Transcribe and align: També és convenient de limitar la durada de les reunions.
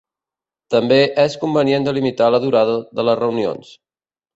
També 0.75 0.97
és 1.25 1.37
convenient 1.45 1.87
de 1.91 1.95
limitar 2.01 2.33
la 2.39 2.43
durada 2.49 2.83
de 3.01 3.11
les 3.11 3.25
reunions. 3.25 3.77